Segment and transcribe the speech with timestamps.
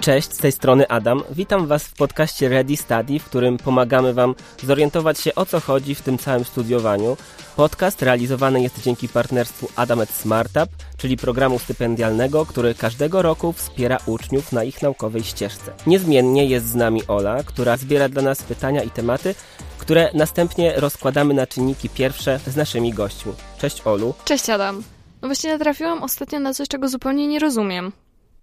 [0.00, 1.22] Cześć, z tej strony Adam.
[1.30, 5.94] Witam Was w podcaście Ready Study, w którym pomagamy Wam zorientować się o co chodzi
[5.94, 7.16] w tym całym studiowaniu.
[7.56, 14.52] Podcast realizowany jest dzięki partnerstwu Adamet Smartup, czyli programu stypendialnego, który każdego roku wspiera uczniów
[14.52, 15.72] na ich naukowej ścieżce.
[15.86, 19.34] Niezmiennie jest z nami Ola, która zbiera dla nas pytania i tematy,
[19.78, 23.32] które następnie rozkładamy na czynniki pierwsze z naszymi gośćmi.
[23.58, 24.14] Cześć Olu.
[24.24, 24.82] Cześć Adam.
[25.22, 27.92] No właśnie natrafiłam ostatnio na coś, czego zupełnie nie rozumiem.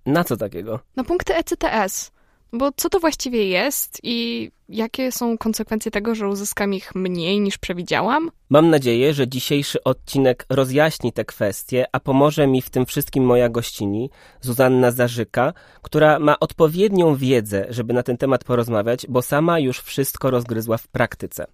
[0.08, 0.80] Na co takiego?
[0.96, 2.12] Na punkty ECTS.
[2.54, 7.58] Bo co to właściwie jest i jakie są konsekwencje tego, że uzyskam ich mniej niż
[7.58, 8.32] przewidziałam?
[8.50, 13.50] Mam nadzieję, że dzisiejszy odcinek rozjaśni te kwestie, a pomoże mi w tym wszystkim moja
[13.50, 14.10] gościni,
[14.42, 20.32] Zuzanna Zarzyka, która ma odpowiednią wiedzę, żeby na ten temat porozmawiać, bo sama już wszystko
[20.32, 21.48] rozgryzła w praktyce.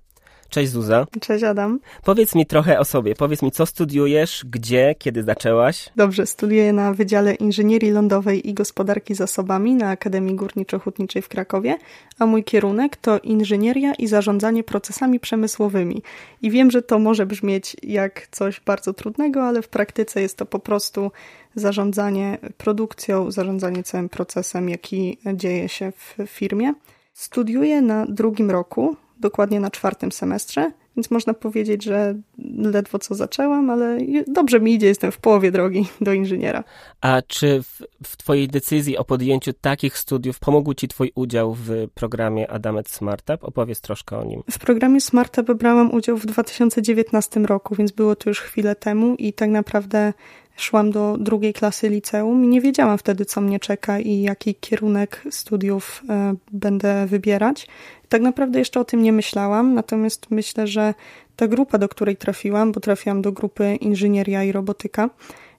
[0.54, 1.08] Cześć Zuza.
[1.22, 1.80] Cześć Adam.
[2.04, 3.16] Powiedz mi trochę o sobie.
[3.16, 5.90] Powiedz mi, co studiujesz, gdzie, kiedy zaczęłaś?
[5.96, 11.78] Dobrze, studiuję na Wydziale Inżynierii Lądowej i Gospodarki Zasobami na Akademii Górniczo-Hutniczej w Krakowie,
[12.20, 16.02] a mój kierunek to inżynieria i zarządzanie procesami przemysłowymi.
[16.42, 20.46] I wiem, że to może brzmieć jak coś bardzo trudnego, ale w praktyce jest to
[20.46, 21.12] po prostu
[21.56, 26.74] zarządzanie produkcją, zarządzanie całym procesem, jaki dzieje się w firmie.
[27.14, 32.16] Studiuję na drugim roku dokładnie na czwartym semestrze, więc można powiedzieć, że
[32.56, 36.64] ledwo co zaczęłam, ale dobrze mi idzie, jestem w połowie drogi do inżyniera.
[37.02, 41.88] A czy w, w Twojej decyzji o podjęciu takich studiów pomógł Ci Twój udział w
[41.94, 43.44] programie Adamet Smartup?
[43.44, 44.44] Opowiedz troszkę o nim.
[44.52, 49.34] W programie Smartup brałam udział w 2019 roku, więc było to już chwilę temu i
[49.34, 50.14] tak naprawdę
[50.56, 55.24] szłam do drugiej klasy liceum i nie wiedziałam wtedy, co mnie czeka i jaki kierunek
[55.30, 57.68] studiów e, będę wybierać.
[58.10, 60.94] Tak naprawdę jeszcze o tym nie myślałam, natomiast myślę, że
[61.36, 65.10] ta grupa, do której trafiłam, bo trafiłam do grupy inżynieria i robotyka,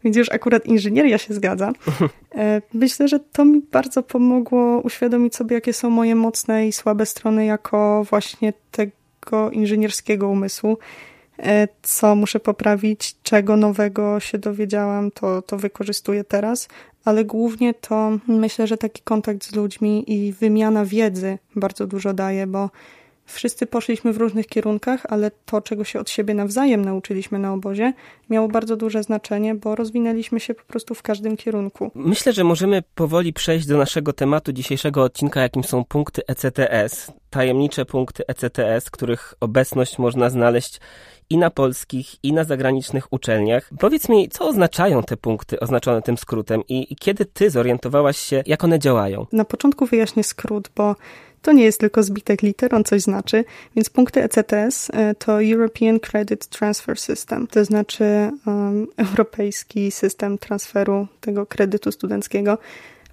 [0.04, 1.72] więc już akurat inżynieria się zgadza.
[2.36, 7.06] E, myślę, że to mi bardzo pomogło uświadomić sobie, jakie są moje mocne i słabe
[7.06, 10.78] strony jako właśnie tego inżynierskiego umysłu
[11.82, 16.68] co muszę poprawić, czego nowego się dowiedziałam, to, to wykorzystuję teraz,
[17.04, 22.46] ale głównie to myślę, że taki kontakt z ludźmi i wymiana wiedzy bardzo dużo daje,
[22.46, 22.70] bo
[23.26, 27.92] wszyscy poszliśmy w różnych kierunkach, ale to, czego się od siebie nawzajem nauczyliśmy na obozie,
[28.30, 31.90] miało bardzo duże znaczenie, bo rozwinęliśmy się po prostu w każdym kierunku.
[31.94, 37.12] Myślę, że możemy powoli przejść do naszego tematu dzisiejszego odcinka, jakim są punkty ECTS.
[37.30, 40.80] Tajemnicze punkty ECTS, których obecność można znaleźć
[41.30, 43.70] i na polskich, i na zagranicznych uczelniach.
[43.78, 48.42] Powiedz mi, co oznaczają te punkty oznaczone tym skrótem i, i kiedy ty zorientowałaś się,
[48.46, 49.26] jak one działają?
[49.32, 50.96] Na początku wyjaśnię skrót, bo
[51.42, 53.44] to nie jest tylko zbitek liter, on coś znaczy.
[53.76, 58.04] Więc punkty ECTS e, to European Credit Transfer System, to znaczy
[58.46, 62.58] um, europejski system transferu tego kredytu studenckiego.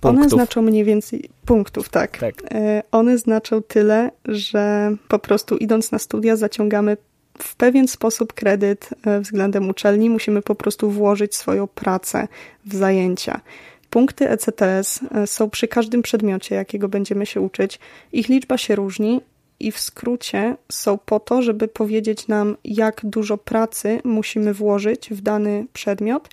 [0.01, 0.22] Punktów.
[0.22, 2.17] One znaczą mniej więcej punktów, tak.
[2.17, 2.33] tak.
[2.51, 6.97] E, one znaczą tyle, że po prostu idąc na studia zaciągamy
[7.44, 12.28] w pewien sposób kredyt e, względem uczelni, musimy po prostu włożyć swoją pracę
[12.66, 13.41] w zajęcia.
[13.90, 17.79] Punkty ECTS e, są przy każdym przedmiocie, jakiego będziemy się uczyć.
[18.12, 19.22] Ich liczba się różni
[19.59, 25.22] i w skrócie są po to, żeby powiedzieć nam, jak dużo pracy musimy włożyć w
[25.22, 26.29] dany przedmiot,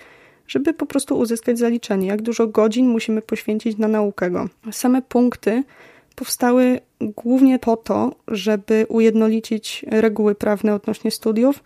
[0.48, 4.48] żeby po prostu uzyskać zaliczenie, jak dużo godzin musimy poświęcić na naukę go.
[4.70, 5.62] Same punkty
[6.18, 11.62] powstały głównie po to, żeby ujednolicić reguły prawne odnośnie studiów,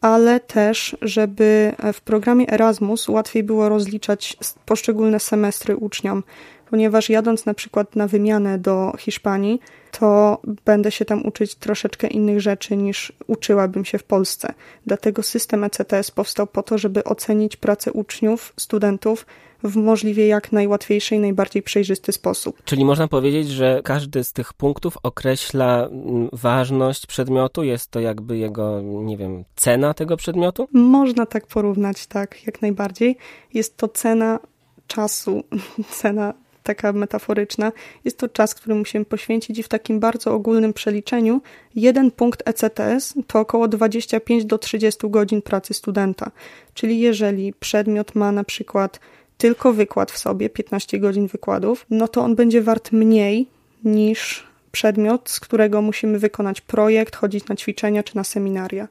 [0.00, 6.22] ale też, żeby w programie Erasmus łatwiej było rozliczać poszczególne semestry uczniom,
[6.70, 9.60] ponieważ jadąc na przykład na wymianę do Hiszpanii,
[9.98, 14.54] to będę się tam uczyć troszeczkę innych rzeczy niż uczyłabym się w Polsce.
[14.86, 19.26] Dlatego system ECTS powstał po to, żeby ocenić pracę uczniów, studentów
[19.62, 22.62] w możliwie jak najłatwiejszy i najbardziej przejrzysty sposób.
[22.64, 28.38] Czyli można powiedzieć, że każdy z tych punktów określa mm, ważność przedmiotu, jest to jakby
[28.38, 30.68] jego, nie wiem, cena tego przedmiotu?
[30.72, 33.16] Można tak porównać, tak, jak najbardziej.
[33.54, 34.38] Jest to cena
[34.86, 35.42] czasu,
[36.00, 37.72] cena taka metaforyczna,
[38.04, 41.40] jest to czas, który musimy poświęcić i w takim bardzo ogólnym przeliczeniu
[41.74, 46.30] jeden punkt ECTS to około 25 do 30 godzin pracy studenta.
[46.74, 49.00] Czyli jeżeli przedmiot ma na przykład
[49.40, 53.46] tylko wykład w sobie, 15 godzin wykładów, no to on będzie wart mniej
[53.84, 58.88] niż przedmiot, z którego musimy wykonać projekt, chodzić na ćwiczenia czy na seminaria.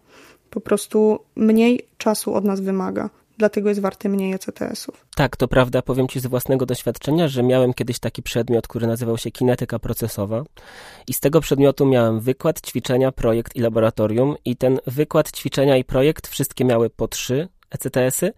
[0.50, 3.10] Po prostu mniej czasu od nas wymaga
[3.40, 5.06] dlatego jest warty mniej ECTS-ów.
[5.16, 5.82] Tak, to prawda.
[5.82, 10.44] Powiem Ci z własnego doświadczenia, że miałem kiedyś taki przedmiot, który nazywał się kinetyka procesowa
[11.08, 15.84] i z tego przedmiotu miałem wykład, ćwiczenia, projekt i laboratorium i ten wykład, ćwiczenia i
[15.84, 18.34] projekt wszystkie miały po trzy ECTS-y,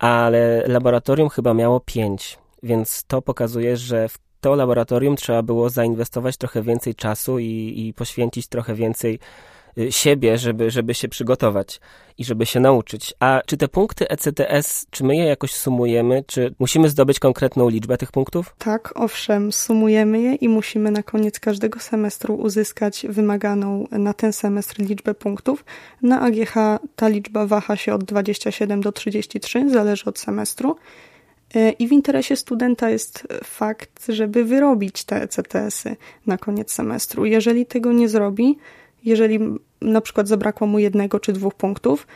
[0.00, 6.36] ale laboratorium chyba miało pięć, więc to pokazuje, że w to laboratorium trzeba było zainwestować
[6.36, 9.18] trochę więcej czasu i, i poświęcić trochę więcej
[9.90, 11.80] siebie, żeby, żeby się przygotować
[12.18, 13.14] i żeby się nauczyć.
[13.20, 17.98] A czy te punkty ECTS, czy my je jakoś sumujemy, czy musimy zdobyć konkretną liczbę
[17.98, 18.54] tych punktów?
[18.58, 24.78] Tak, owszem, sumujemy je i musimy na koniec każdego semestru uzyskać wymaganą na ten semestr
[24.78, 25.64] liczbę punktów.
[26.02, 26.54] Na AGH
[26.96, 30.76] ta liczba waha się od 27 do 33, zależy od semestru.
[31.56, 35.96] Y, I w interesie studenta jest fakt, żeby wyrobić te ECTS-y
[36.26, 37.24] na koniec semestru.
[37.24, 38.58] Jeżeli tego nie zrobi,
[39.04, 39.38] jeżeli
[39.80, 42.06] na przykład zabrakło mu jednego czy dwóch punktów,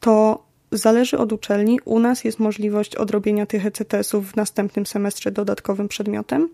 [0.00, 1.78] to zależy od uczelni.
[1.84, 6.48] U nas jest możliwość odrobienia tych ECTS-ów w następnym semestrze dodatkowym przedmiotem,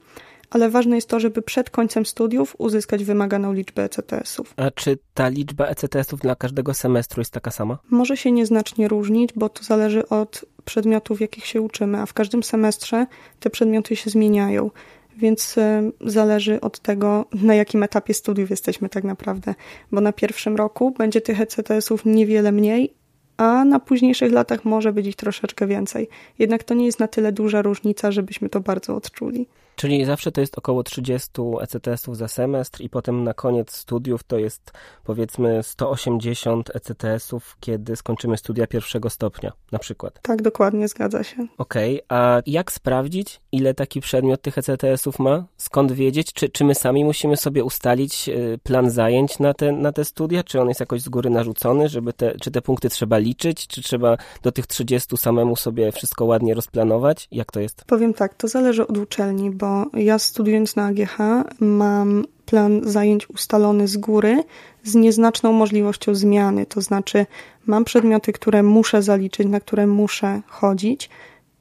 [0.50, 4.54] ale ważne jest to, żeby przed końcem studiów uzyskać wymaganą liczbę ECTS-ów.
[4.56, 7.78] A czy ta liczba ECTS-ów dla każdego semestru jest taka sama?
[7.90, 12.42] Może się nieznacznie różnić, bo to zależy od przedmiotów, jakich się uczymy, a w każdym
[12.42, 13.06] semestrze
[13.40, 14.70] te przedmioty się zmieniają
[15.18, 19.54] więc e, zależy od tego, na jakim etapie studiów jesteśmy tak naprawdę,
[19.92, 22.94] bo na pierwszym roku będzie tych ECTS-ów niewiele mniej,
[23.36, 26.08] a na późniejszych latach może być ich troszeczkę więcej.
[26.38, 29.48] Jednak to nie jest na tyle duża różnica, żebyśmy to bardzo odczuli.
[29.78, 31.30] Czyli zawsze to jest około 30
[31.60, 34.72] ECTS-ów za semestr i potem na koniec studiów to jest
[35.04, 40.20] powiedzmy 180 ECTS-ów, kiedy skończymy studia pierwszego stopnia na przykład.
[40.22, 41.46] Tak, dokładnie, zgadza się.
[41.58, 45.44] Okej, okay, a jak sprawdzić, ile taki przedmiot tych ECTS-ów ma?
[45.56, 46.32] Skąd wiedzieć?
[46.32, 50.42] Czy, czy my sami musimy sobie ustalić y, plan zajęć na te, na te studia?
[50.44, 53.66] Czy on jest jakoś z góry narzucony, żeby te, czy te punkty trzeba liczyć?
[53.66, 57.28] Czy trzeba do tych 30 samemu sobie wszystko ładnie rozplanować?
[57.32, 57.84] Jak to jest?
[57.84, 61.16] Powiem tak, to zależy od uczelni, bo ja studiując na AGH
[61.60, 64.44] mam plan zajęć ustalony z góry
[64.84, 66.66] z nieznaczną możliwością zmiany.
[66.66, 67.26] To znaczy,
[67.66, 71.10] mam przedmioty, które muszę zaliczyć, na które muszę chodzić,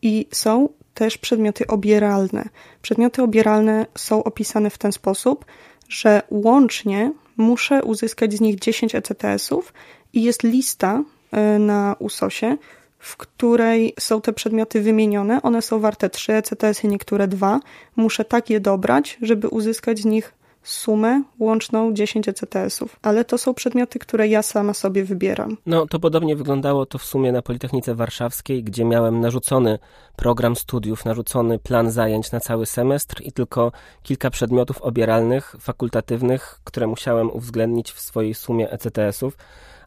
[0.02, 2.50] i są też przedmioty obieralne.
[2.82, 5.46] Przedmioty obieralne są opisane w ten sposób,
[5.90, 9.74] że łącznie muszę uzyskać z nich 10 ECTS-ów
[10.14, 12.58] i jest lista e, na USOSie,
[13.00, 15.42] w której są te przedmioty wymienione.
[15.42, 17.60] One są warte 3 ECTS-y, niektóre 2.
[17.96, 20.34] Muszę tak je dobrać, żeby uzyskać z nich
[20.70, 23.00] sumę łączną 10 ECTS-ów.
[23.02, 25.58] Ale to są przedmioty, które ja sama sobie wybieram.
[25.66, 29.80] No, to podobnie wyglądało to w sumie na Politechnice Warszawskiej, gdzie miałem narzucony
[30.16, 33.72] program studiów, narzucony plan zajęć na cały semestr i tylko
[34.04, 39.38] kilka przedmiotów obieralnych, fakultatywnych, które musiałem uwzględnić w swojej sumie ECTS-ów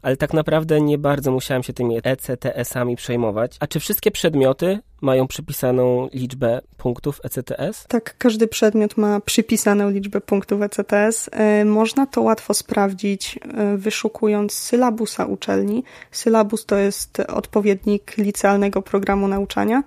[0.01, 3.57] ale tak naprawdę nie bardzo musiałem się tymi ECTS-ami przejmować.
[3.59, 7.85] A czy wszystkie przedmioty mają przypisaną liczbę punktów ECTS?
[7.87, 11.29] Tak, każdy przedmiot ma przypisaną liczbę punktów ECTS.
[11.31, 15.83] E, można to łatwo sprawdzić, e, wyszukując sylabusa uczelni.
[16.11, 19.83] Sylabus to jest odpowiednik licealnego programu nauczania.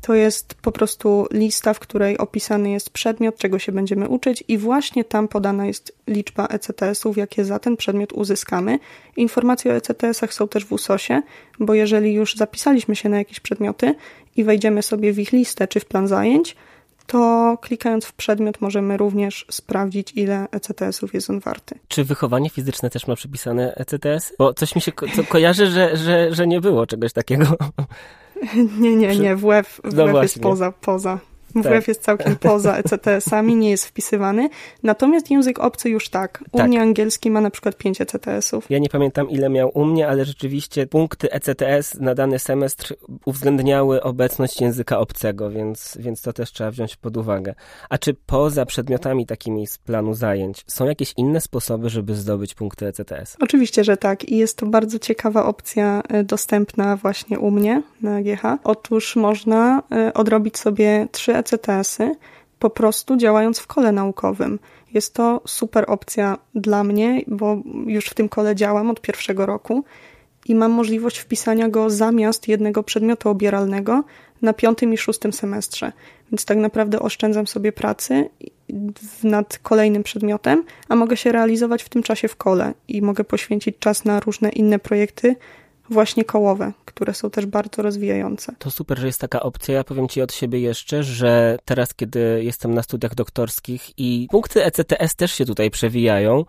[0.00, 4.58] To jest po prostu lista, w której opisany jest przedmiot, czego się będziemy uczyć, i
[4.58, 8.78] właśnie tam podana jest liczba ECTS-ów, jakie za ten przedmiot uzyskamy.
[9.16, 11.22] Informacje o ECTS-ach są też w USOSie,
[11.60, 13.94] bo jeżeli już zapisaliśmy się na jakieś przedmioty
[14.36, 16.56] i wejdziemy sobie w ich listę czy w plan zajęć,
[17.06, 21.78] to klikając w przedmiot możemy również sprawdzić, ile ECTS-ów jest on warty.
[21.88, 24.32] Czy wychowanie fizyczne też ma przypisane ECTS?
[24.38, 27.46] Bo coś mi się ko kojarzy, że, że, że nie było czegoś takiego.
[28.78, 29.36] Nie, nie, nie.
[29.36, 31.18] WF, WF no jest poza, poza.
[31.62, 31.88] WF tak.
[31.88, 34.48] jest całkiem poza ECTS-ami, nie jest wpisywany.
[34.82, 36.44] Natomiast język obcy już tak.
[36.52, 36.68] U tak.
[36.68, 38.70] mnie angielski ma na przykład 5 ECTS-ów.
[38.70, 42.94] Ja nie pamiętam ile miał u mnie, ale rzeczywiście punkty ECTS na dany semestr
[43.24, 47.54] uwzględniały obecność języka obcego, więc, więc to też trzeba wziąć pod uwagę.
[47.90, 52.86] A czy poza przedmiotami takimi z planu zajęć są jakieś inne sposoby, żeby zdobyć punkty
[52.86, 53.36] ECTS?
[53.40, 54.28] Oczywiście, że tak.
[54.28, 58.42] I jest to bardzo ciekawa opcja e, dostępna właśnie u mnie na GH.
[58.64, 62.14] Otóż można e, odrobić sobie 3 ECTS ECTS-y
[62.58, 64.58] po prostu działając w kole naukowym.
[64.94, 69.84] Jest to super opcja dla mnie, bo już w tym kole działam od pierwszego roku
[70.46, 74.04] i mam możliwość wpisania go zamiast jednego przedmiotu obieralnego
[74.42, 75.92] na piątym i szóstym semestrze.
[76.32, 78.30] Więc tak naprawdę oszczędzam sobie pracy
[79.22, 83.78] nad kolejnym przedmiotem, a mogę się realizować w tym czasie w kole i mogę poświęcić
[83.78, 85.36] czas na różne inne projekty,
[85.90, 88.52] właśnie kołowe, które są też bardzo rozwijające.
[88.58, 89.74] To super, że jest taka opcja.
[89.74, 94.64] Ja powiem Ci od siebie jeszcze, że teraz, kiedy jestem na studiach doktorskich i punkty
[94.64, 96.44] ECTS też się tutaj przewijają,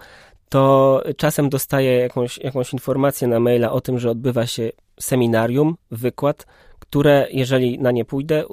[0.50, 6.46] to czasem dostaję jakąś, jakąś informację na maila o tym, że odbywa się seminarium, wykład,
[6.90, 8.44] które, jeżeli na nie pójdę,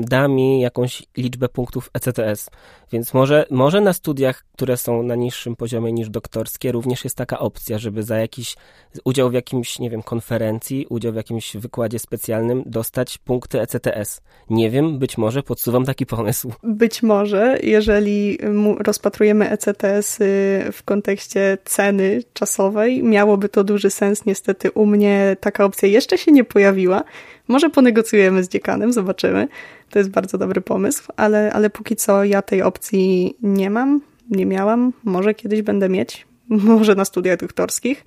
[0.00, 2.50] da mi jakąś liczbę punktów ECTS.
[2.92, 7.38] Więc może, może na studiach, które są na niższym poziomie niż doktorskie, również jest taka
[7.38, 8.56] opcja, żeby za jakiś
[9.04, 14.20] udział w jakimś, nie wiem, konferencji, udział w jakimś wykładzie specjalnym dostać punkty ECTS.
[14.50, 16.52] Nie wiem, być może podsuwam taki pomysł.
[16.62, 18.38] Być może, jeżeli
[18.78, 20.18] rozpatrujemy ECTS
[20.72, 24.24] w kontekście ceny czasowej, miałoby to duży sens.
[24.26, 27.04] Niestety u mnie taka opcja jeszcze się nie pojawiła.
[27.48, 29.48] Może ponegocjujemy z dziekanem, zobaczymy.
[29.90, 34.00] To jest bardzo dobry pomysł, ale, ale póki co ja tej opcji nie mam,
[34.30, 34.92] nie miałam.
[35.04, 38.04] Może kiedyś będę mieć, może na studiach doktorskich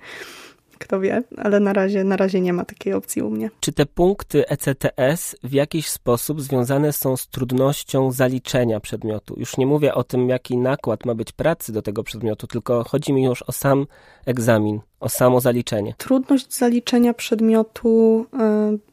[0.80, 3.50] kto wie, ale na razie, na razie nie ma takiej opcji u mnie.
[3.60, 9.34] Czy te punkty ECTS w jakiś sposób związane są z trudnością zaliczenia przedmiotu?
[9.38, 13.12] Już nie mówię o tym, jaki nakład ma być pracy do tego przedmiotu, tylko chodzi
[13.12, 13.86] mi już o sam
[14.26, 15.94] egzamin, o samo zaliczenie.
[15.98, 18.26] Trudność zaliczenia przedmiotu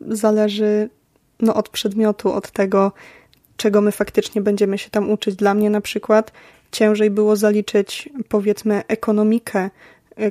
[0.02, 0.90] y, zależy
[1.40, 2.92] no, od przedmiotu, od tego,
[3.58, 5.36] czego my faktycznie będziemy się tam uczyć.
[5.36, 6.32] Dla mnie na przykład
[6.72, 9.70] ciężej było zaliczyć, powiedzmy, ekonomikę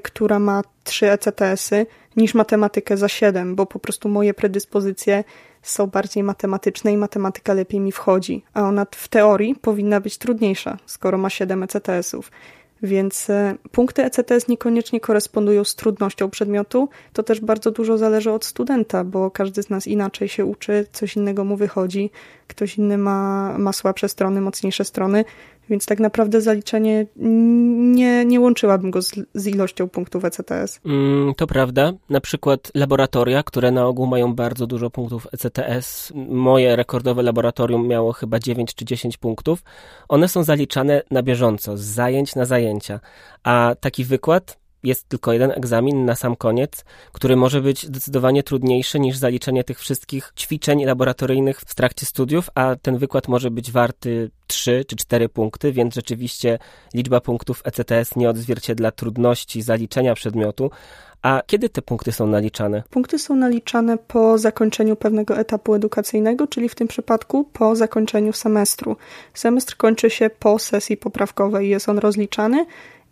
[0.02, 5.24] która ma 3 ECTS-y, niż matematykę za 7, bo po prostu moje predyspozycje
[5.62, 10.76] są bardziej matematyczne i matematyka lepiej mi wchodzi, a ona w teorii powinna być trudniejsza,
[10.86, 12.30] skoro ma 7 ECTS-ów.
[12.82, 16.88] Więc y, punkty ECTS niekoniecznie korespondują z trudnością przedmiotu.
[17.12, 21.16] To też bardzo dużo zależy od studenta, bo każdy z nas inaczej się uczy, coś
[21.16, 22.10] innego mu wychodzi,
[22.46, 25.24] ktoś inny ma, ma słabsze strony, mocniejsze strony,
[25.70, 30.80] więc tak naprawdę zaliczenie nie, nie łączyłabym go z, z ilością punktów ECTS.
[30.86, 31.92] Mm, to prawda.
[32.10, 36.12] Na przykład laboratoria, które na ogół mają bardzo dużo punktów ECTS.
[36.28, 39.62] Moje rekordowe laboratorium miało chyba 9 czy 10 punktów.
[40.08, 43.00] One są zaliczane na bieżąco, z zajęć na zajęcia.
[43.44, 49.00] A taki wykład jest tylko jeden egzamin na sam koniec, który może być zdecydowanie trudniejszy
[49.00, 54.30] niż zaliczenie tych wszystkich ćwiczeń laboratoryjnych w trakcie studiów, a ten wykład może być warty
[54.46, 56.58] 3 czy 4 punkty, więc rzeczywiście
[56.94, 60.70] liczba punktów ECTS nie odzwierciedla trudności zaliczenia przedmiotu.
[61.22, 62.82] A kiedy te punkty są naliczane?
[62.90, 68.96] Punkty są naliczane po zakończeniu pewnego etapu edukacyjnego, czyli w tym przypadku po zakończeniu semestru.
[69.34, 72.66] Semestr kończy się po sesji poprawkowej, jest on rozliczany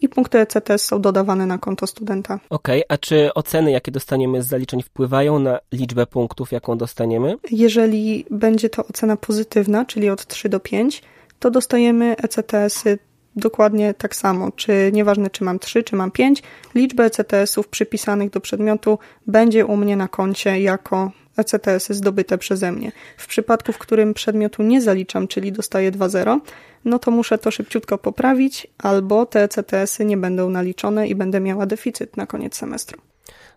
[0.04, 2.40] i punkty ECTS są dodawane na konto studenta.
[2.50, 7.36] Okej, okay, a czy oceny, jakie dostaniemy z zaliczeń, wpływają na liczbę punktów, jaką dostaniemy?
[7.50, 11.02] Jeżeli będzie to ocena pozytywna, czyli od 3 do 5,
[11.38, 12.98] to dostajemy ECTS-y
[13.36, 14.52] dokładnie tak samo.
[14.52, 16.42] Czy nieważne, czy mam 3, czy mam 5,
[16.74, 22.92] liczba ECTS-ów przypisanych do przedmiotu będzie u mnie na koncie jako ECTS-y zdobyte przeze mnie.
[23.16, 26.40] W przypadku, w którym przedmiotu nie zaliczam, czyli dostaję 2.0,
[26.84, 31.66] no to muszę to szybciutko poprawić, albo te ECTS-y nie będą naliczone i będę miała
[31.66, 33.00] deficyt na koniec semestru.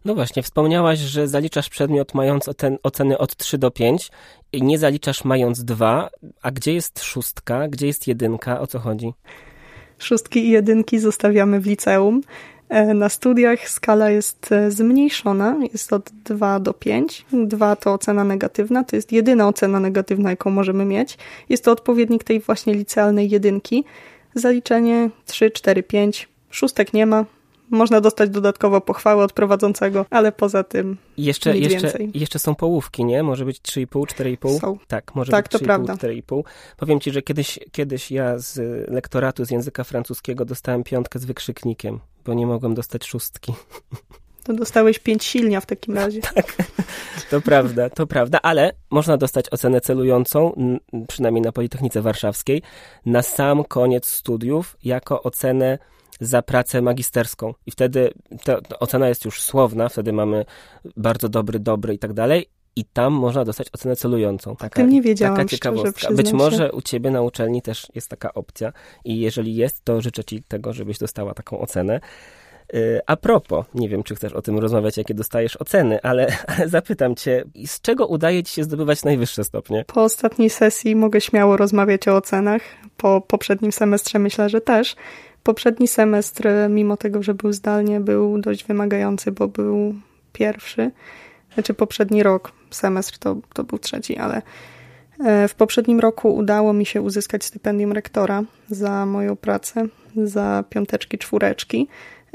[0.05, 2.50] No właśnie, wspomniałaś, że zaliczasz przedmiot mając
[2.84, 4.12] oceny od 3 do 5
[4.53, 6.10] i nie zaliczasz mając 2,
[6.41, 9.13] a gdzie jest szóstka, gdzie jest jedynka, o co chodzi?
[9.98, 12.22] Szóstki i jedynki zostawiamy w liceum.
[12.69, 17.25] E, na studiach skala jest e, zmniejszona, jest od 2 do 5.
[17.33, 21.17] 2 to ocena negatywna, to jest jedyna ocena negatywna, jaką możemy mieć.
[21.50, 23.83] Jest to odpowiednik tej właśnie licealnej jedynki.
[24.36, 26.29] Zaliczenie 3, 4, 5.
[26.50, 27.25] Szóstek nie ma,
[27.69, 32.12] można dostać dodatkowo pochwałę od prowadzącego, ale poza tym jeszcze, nic jeszcze, więcej.
[32.13, 33.24] Jeszcze są połówki, nie?
[33.24, 34.59] Może być 3,5, 4,5?
[34.59, 34.77] Są.
[34.88, 36.43] Tak, może tak, być 3,5, 4,5.
[36.77, 38.57] Powiem ci, że kiedyś, kiedyś ja z
[38.89, 43.53] lektoratu z języka francuskiego dostałem piątkę z wykrzyknikiem, bo nie mogłem dostać szóstki.
[44.43, 46.21] To dostałeś pięć silnia w takim razie.
[46.36, 46.55] tak,
[47.29, 50.53] to prawda, to prawda, ale można dostać ocenę celującą,
[51.07, 52.62] przynajmniej na Politechnice Warszawskiej,
[53.05, 55.77] na sam koniec studiów jako ocenę
[56.19, 57.53] za pracę magisterską.
[57.65, 58.12] I wtedy
[58.43, 60.45] ta, ocena jest już słowna, wtedy mamy
[60.97, 62.50] bardzo dobry, dobry i tak dalej.
[62.75, 64.55] I tam można dostać ocenę celującą.
[64.55, 66.13] Taka, Tym nie wiedziałam, taka ciekawostka.
[66.13, 68.74] Być może u ciebie na uczelni też jest taka opcja.
[69.05, 72.00] I jeżeli jest, to życzę ci tego, żebyś dostała taką ocenę.
[72.74, 76.69] Y, a propos, nie wiem, czy chcesz o tym rozmawiać, jakie dostajesz oceny, ale, ale
[76.69, 79.86] zapytam cię, z czego udaje ci się zdobywać najwyższe stopnie?
[79.88, 82.62] Po ostatniej sesji mogę śmiało rozmawiać o ocenach.
[82.97, 84.95] Po poprzednim semestrze myślę, że też.
[85.48, 89.96] Poprzedni semestr, mimo tego, że był zdalnie, był dość wymagający, bo był
[90.34, 90.92] pierwszy.
[91.54, 94.42] Znaczy poprzedni rok, semestr to, to był trzeci, ale
[95.25, 101.18] e, w poprzednim roku udało mi się uzyskać stypendium rektora za moją pracę, za piąteczki,
[101.18, 101.88] czwóreczki.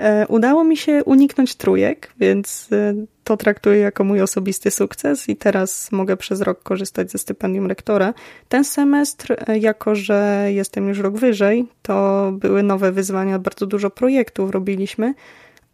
[0.03, 2.95] E, udało mi się uniknąć trójek, więc e,
[3.25, 8.15] to traktuję jako mój osobisty sukces i teraz mogę przez rok korzystać ze stypendium rektora.
[8.49, 13.91] Ten semestr, e, jako że jestem już rok wyżej, to były nowe wyzwania, bardzo dużo
[13.91, 15.15] projektów robiliśmy,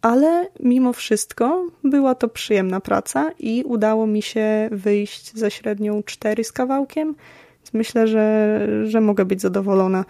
[0.01, 6.43] ale mimo wszystko była to przyjemna praca i udało mi się wyjść ze średnią 4
[6.43, 7.15] z kawałkiem.
[7.57, 10.05] Więc myślę, że, że mogę być zadowolona.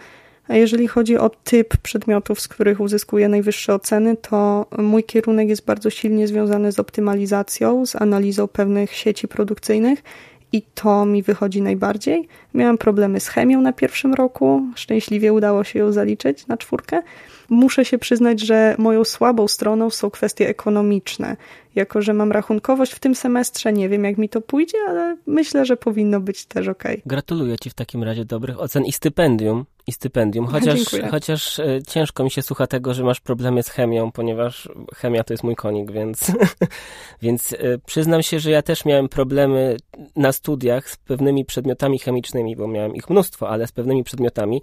[0.50, 5.64] A jeżeli chodzi o typ przedmiotów, z których uzyskuję najwyższe oceny, to mój kierunek jest
[5.64, 10.02] bardzo silnie związany z optymalizacją, z analizą pewnych sieci produkcyjnych
[10.52, 12.28] i to mi wychodzi najbardziej.
[12.54, 17.02] Miałam problemy z chemią na pierwszym roku, szczęśliwie udało się ją zaliczyć na czwórkę.
[17.50, 21.36] Muszę się przyznać, że moją słabą stroną są kwestie ekonomiczne.
[21.74, 25.66] Jako, że mam rachunkowość w tym semestrze, nie wiem jak mi to pójdzie, ale myślę,
[25.66, 26.84] że powinno być też ok.
[27.06, 29.64] Gratuluję Ci w takim razie dobrych ocen i stypendium.
[29.86, 30.78] I stypendium, chociaż,
[31.10, 35.32] chociaż e, ciężko mi się słucha tego, że masz problemy z chemią, ponieważ chemia to
[35.32, 36.32] jest mój konik, więc,
[37.22, 39.76] więc e, przyznam się, że ja też miałem problemy
[40.16, 44.62] na studiach z pewnymi przedmiotami chemicznymi, bo miałem ich mnóstwo, ale z pewnymi przedmiotami,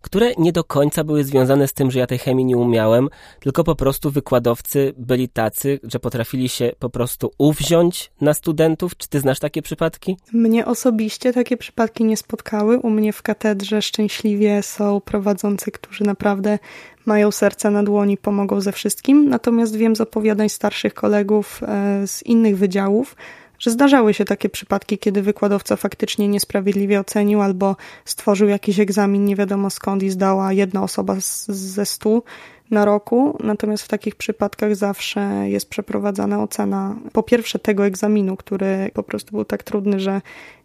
[0.00, 3.08] które nie do końca były związane z tym, że ja tej chemii nie umiałem,
[3.40, 8.96] tylko po prostu wykładowcy byli tacy, że potrafili się po prostu uwziąć na studentów.
[8.96, 10.16] Czy ty znasz takie przypadki?
[10.32, 12.78] Mnie osobiście takie przypadki nie spotkały.
[12.78, 16.58] U mnie w katedrze szczęśliwie są prowadzący, którzy naprawdę
[17.06, 19.28] mają serce na dłoni, pomogą ze wszystkim.
[19.28, 23.16] Natomiast wiem z opowiadań starszych kolegów e, z innych wydziałów,
[23.58, 29.36] że zdarzały się takie przypadki, kiedy wykładowca faktycznie niesprawiedliwie ocenił albo stworzył jakiś egzamin nie
[29.36, 32.22] wiadomo skąd i zdała jedna osoba z, ze stu
[32.70, 33.38] na roku.
[33.40, 39.32] Natomiast w takich przypadkach zawsze jest przeprowadzana ocena po pierwsze tego egzaminu, który po prostu
[39.32, 40.20] był tak trudny, że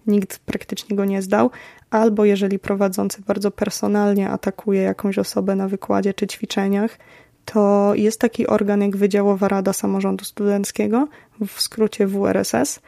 [0.07, 1.51] nikt praktycznie go nie zdał,
[1.89, 6.97] albo jeżeli prowadzący bardzo personalnie atakuje jakąś osobę na wykładzie czy ćwiczeniach,
[7.45, 11.07] to jest taki organ jak Wydziałowa Rada Samorządu Studenckiego,
[11.47, 12.79] w skrócie WRSS.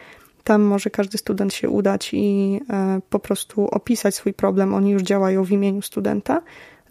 [0.44, 4.74] Tam może każdy student się udać i e, po prostu opisać swój problem.
[4.74, 6.42] Oni już działają w imieniu studenta.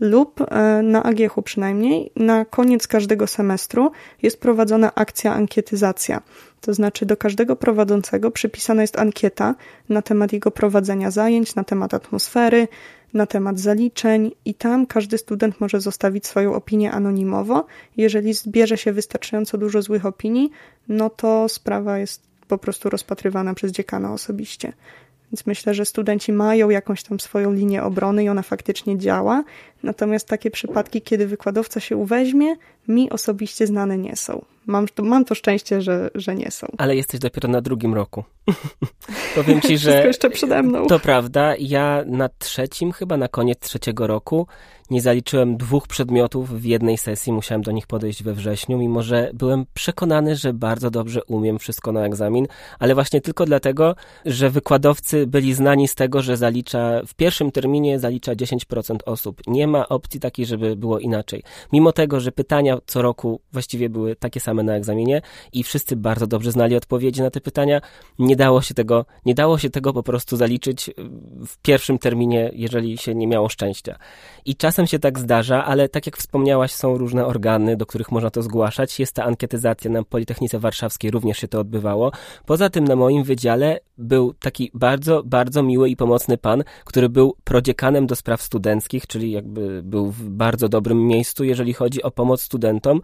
[0.01, 3.91] Lub e, na AGH przynajmniej, na koniec każdego semestru
[4.23, 6.23] jest prowadzona akcja ankietyzacja.
[6.61, 9.55] To znaczy do każdego prowadzącego przypisana jest ankieta
[9.89, 12.69] na temat jego prowadzenia zajęć, na temat atmosfery,
[13.15, 17.67] na temat zaliczeń i tam każdy student może zostawić swoją opinię anonimowo.
[17.97, 20.51] Jeżeli zbierze się wystarczająco dużo złych opinii,
[20.89, 24.73] no to sprawa jest po prostu rozpatrywana przez dziekana osobiście.
[25.35, 29.45] Więc myślę, że studenci mają jakąś tam swoją linię obrony i ona faktycznie działa.
[29.83, 32.57] Natomiast takie przypadki, kiedy wykładowca się uweźmie,
[32.89, 34.45] mi osobiście znane nie są.
[34.67, 36.67] Mam to, mam to szczęście, że, że nie są.
[36.79, 38.25] Ale jesteś dopiero na drugim roku.
[39.35, 39.91] Powiem ci, że.
[39.91, 40.87] Wszystko jeszcze przede mną.
[40.87, 41.55] To prawda.
[41.59, 44.47] Ja na trzecim, chyba na koniec trzeciego roku,
[44.91, 47.33] nie zaliczyłem dwóch przedmiotów w jednej sesji.
[47.33, 51.93] Musiałem do nich podejść we wrześniu, mimo że byłem przekonany, że bardzo dobrze umiem wszystko
[51.93, 52.47] na egzamin,
[52.79, 53.95] ale właśnie tylko dlatego,
[54.27, 59.41] że wykładowcy byli znani z tego, że zalicza w pierwszym terminie zalicza 10% osób.
[59.47, 61.43] Nie ma opcji takiej, żeby było inaczej.
[61.73, 66.27] Mimo tego, że pytania co roku właściwie były takie same na egzaminie i wszyscy bardzo
[66.27, 67.81] dobrze znali odpowiedzi na te pytania,
[68.19, 70.91] nie dało się tego, nie dało się tego po prostu zaliczyć
[71.47, 73.99] w pierwszym terminie, jeżeli się nie miało szczęścia.
[74.45, 78.31] I czasem się tak zdarza, ale tak jak wspomniałaś, są różne organy, do których można
[78.31, 79.01] to zgłaszać.
[79.01, 82.13] Jest ta ankietyzacja na Politechnice Warszawskiej, również się to odbywało.
[82.47, 87.37] Poza tym na moim wydziale był taki bardzo, bardzo miły i pomocny pan, który był
[87.45, 92.43] prodziekanem do spraw studenckich, czyli jakby był w bardzo dobrym miejscu, jeżeli chodzi o pomoc
[92.43, 93.01] studentom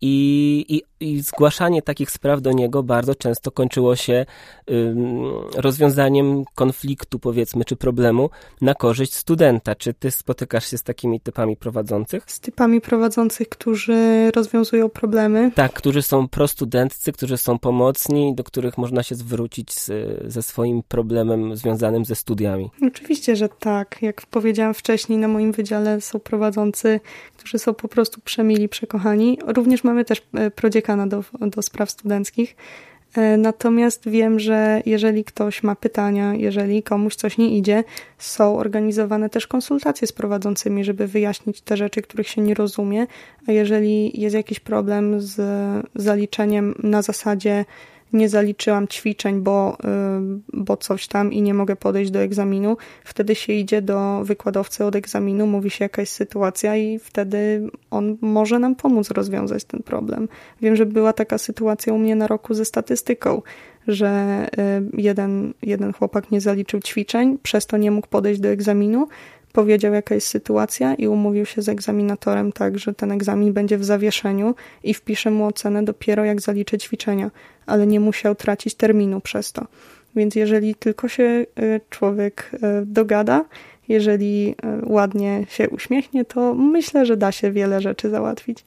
[0.00, 4.26] i, i, i zgłaszanie takich spraw do niego bardzo często kończyło się
[4.70, 5.24] ym,
[5.56, 9.74] rozwiązaniem konfliktu, powiedzmy, czy problemu na korzyść studenta.
[9.74, 12.24] Czy ty spotykasz się z takimi typami prowadzących?
[12.26, 15.50] Z typami prowadzących, którzy rozwiązują problemy?
[15.54, 19.90] Tak, którzy są prostudenccy, którzy są pomocni, do których można się zwrócić z,
[20.32, 22.70] ze swoim problemem związanym ze studiami.
[22.86, 23.98] Oczywiście, że tak.
[24.02, 27.00] Jak powiedziałam wcześniej, na moim wydziale są prowadzący,
[27.36, 29.38] którzy są po prostu przemili, przekochani.
[29.46, 32.56] Również mamy też e, prodziekana do, do spraw studenckich.
[33.16, 37.84] E, natomiast wiem, że jeżeli ktoś ma pytania, jeżeli komuś coś nie idzie,
[38.18, 43.06] są organizowane też konsultacje z prowadzącymi, żeby wyjaśnić te rzeczy, których się nie rozumie.
[43.48, 45.40] A jeżeli jest jakiś problem z
[45.94, 47.64] zaliczeniem na zasadzie
[48.14, 53.34] nie zaliczyłam ćwiczeń, bo, y, bo coś tam i nie mogę podejść do egzaminu, wtedy
[53.34, 58.58] się idzie do wykładowcy od egzaminu, mówi się jaka jest sytuacja i wtedy on może
[58.58, 60.28] nam pomóc rozwiązać ten problem.
[60.60, 63.42] Wiem, że była taka sytuacja u mnie na roku ze statystyką,
[63.88, 64.46] że
[64.96, 69.08] y, jeden, jeden chłopak nie zaliczył ćwiczeń, przez to nie mógł podejść do egzaminu,
[69.54, 73.84] powiedział, jaka jest sytuacja i umówił się z egzaminatorem tak, że ten egzamin będzie w
[73.84, 77.30] zawieszeniu i wpisze mu ocenę dopiero jak zaliczy ćwiczenia,
[77.66, 79.66] ale nie musiał tracić terminu przez to.
[80.16, 83.44] Więc jeżeli tylko się y, człowiek y, dogada,
[83.88, 84.54] jeżeli y,
[84.86, 88.64] ładnie się uśmiechnie, to myślę, że da się wiele rzeczy załatwić.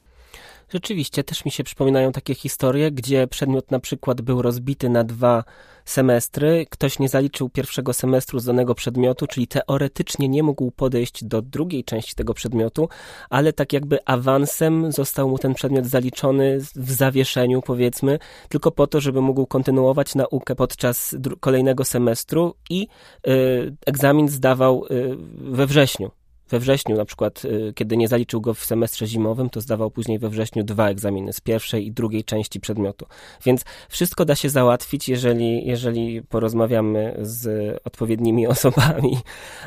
[0.70, 5.44] Rzeczywiście, też mi się przypominają takie historie, gdzie przedmiot na przykład był rozbity na dwa
[5.86, 11.42] semestry, ktoś nie zaliczył pierwszego semestru z danego przedmiotu, czyli teoretycznie nie mógł podejść do
[11.42, 12.90] drugiej części tego przedmiotu,
[13.30, 19.02] ale tak jakby awansem został mu ten przedmiot zaliczony w zawieszeniu, powiedzmy, tylko po to,
[19.02, 22.88] żeby mógł kontynuować naukę podczas kolejnego semestru i
[23.28, 26.12] y, egzamin zdawał y, we wrześniu
[26.50, 30.20] we wrześniu, na przykład, y, kiedy nie zaliczył go w semestrze zimowym, to zdawał później
[30.20, 33.06] we wrześniu dwa egzaminy z pierwszej i drugiej części przedmiotu.
[33.46, 37.48] Więc wszystko da się załatwić, jeżeli, jeżeli porozmawiamy z
[37.84, 39.18] odpowiednimi osobami.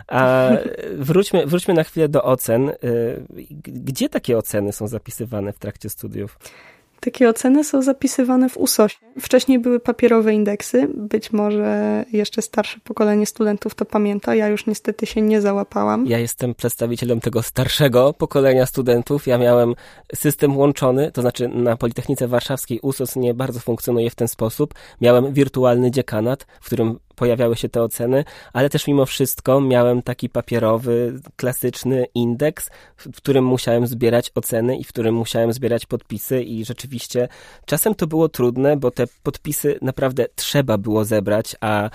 [0.09, 0.51] A
[0.97, 2.69] wróćmy, wróćmy na chwilę do ocen.
[2.69, 2.75] Y,
[3.63, 6.39] gdzie takie oceny są zapisywane w trakcie studiów?
[7.01, 8.97] Takie oceny są zapisywane w USOSie.
[9.21, 15.07] Wcześniej były papierowe indeksy, być może jeszcze starsze pokolenie studentów to pamięta, ja już niestety
[15.07, 16.07] się nie załapałam.
[16.07, 19.75] Ja jestem przedstawicielem tego starszego pokolenia studentów, ja miałem
[20.15, 24.75] system łączony, to znaczy na Politechnice Warszawskiej USOS nie bardzo funkcjonuje w ten sposób.
[25.01, 30.29] Miałem wirtualny dziekanat, w którym pojawiały się te oceny, ale też mimo wszystko miałem taki
[30.29, 36.65] papierowy, klasyczny indeks, w którym musiałem zbierać oceny i w którym musiałem zbierać podpisy i
[36.65, 37.29] rzeczywiście
[37.67, 41.91] czasem to było trudne, bo te podpisy naprawdę trzeba było zebrać, a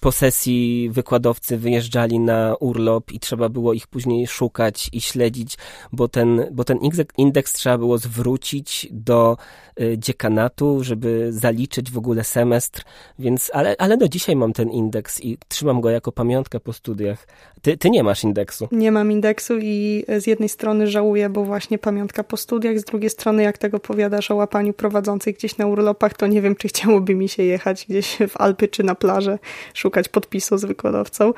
[0.00, 5.58] po sesji wykładowcy wyjeżdżali na urlop i trzeba było ich później szukać i śledzić,
[5.92, 6.78] bo ten, bo ten
[7.16, 9.36] indeks trzeba było zwrócić do
[9.80, 12.84] y, dziekanatu, żeby zaliczyć w ogóle semestr,
[13.18, 17.26] więc, ale, ale do dzisiaj mam ten indeks i trzymam go jako pamiątkę po studiach.
[17.62, 18.68] Ty, ty nie masz indeksu.
[18.72, 23.10] Nie mam indeksu i z jednej strony żałuję, bo właśnie pamiątka po studiach, z drugiej
[23.10, 27.14] strony jak tego powiadasz o łapaniu prowadzących gdzieś na urlopach, to nie wiem, czy chciałoby
[27.14, 29.38] mi się jechać gdzieś w Alpy czy na plażę
[29.74, 31.32] szukać podpisu z wykładowcą.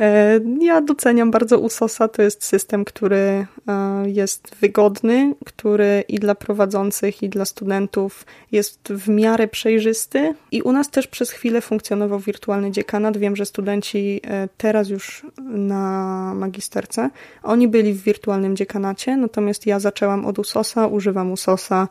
[0.00, 2.08] E, ja doceniam bardzo USOSa.
[2.08, 3.46] To jest system, który e,
[4.06, 10.34] jest wygodny, który i dla prowadzących, i dla studentów jest w miarę przejrzysty.
[10.52, 13.16] I u nas też przez chwilę funkcjonował wirtualny dziekanat.
[13.16, 17.10] Wiem, że studenci e, teraz już na magisterce,
[17.42, 21.88] oni byli w wirtualnym dziekanacie, natomiast ja zaczęłam od USOSa, używam USOSa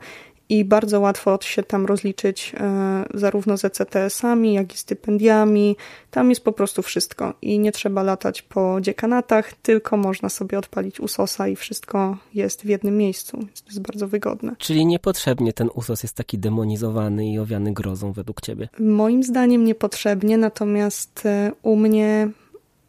[0.49, 5.75] i bardzo łatwo się tam rozliczyć e, zarówno z ECTS-ami, jak i stypendiami.
[6.11, 10.99] Tam jest po prostu wszystko i nie trzeba latać po dziekanatach, tylko można sobie odpalić
[10.99, 13.37] USOSa i wszystko jest w jednym miejscu.
[13.37, 14.55] To jest bardzo wygodne.
[14.57, 18.69] Czyli niepotrzebnie ten USOS jest taki demonizowany i owiany grozą według ciebie?
[18.79, 22.29] Moim zdaniem niepotrzebnie, natomiast e, u mnie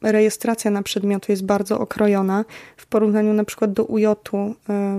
[0.02, 2.44] rejestracja na przedmioty jest bardzo okrojona.
[2.76, 4.14] W porównaniu na przykład do UJ e,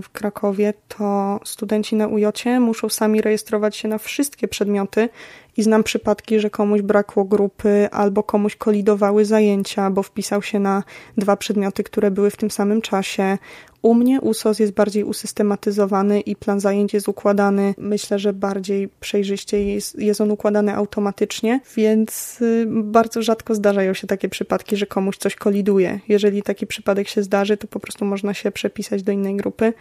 [0.04, 2.26] w Krakowie, to studenci na UJ
[2.60, 5.10] muszą sami rejestrować się na wszystkie przedmioty
[5.60, 10.84] i znam przypadki, że komuś brakło grupy albo komuś kolidowały zajęcia, bo wpisał się na
[11.18, 13.38] dwa przedmioty, które były w tym samym czasie.
[13.82, 19.64] U mnie USOS jest bardziej usystematyzowany i plan zajęć jest układany, myślę, że bardziej przejrzyście
[19.64, 25.18] jest, jest on układany automatycznie, więc y, bardzo rzadko zdarzają się takie przypadki, że komuś
[25.18, 26.00] coś koliduje.
[26.08, 29.74] Jeżeli taki przypadek się zdarzy, to po prostu można się przepisać do innej grupy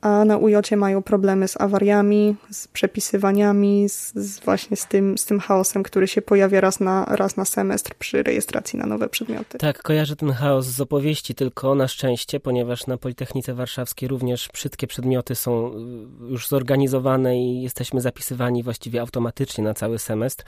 [0.00, 5.24] a na UJ mają problemy z awariami, z przepisywaniami, z, z, właśnie z tym, z
[5.24, 9.58] tym chaosem, który się pojawia raz na, raz na semestr przy rejestracji na nowe przedmioty.
[9.58, 14.86] Tak, kojarzę ten chaos z opowieści, tylko na szczęście, ponieważ na Politechnice Warszawskiej również wszystkie
[14.86, 20.44] przedmioty są y, już zorganizowane i jesteśmy zapisywani właściwie automatycznie na cały semestr.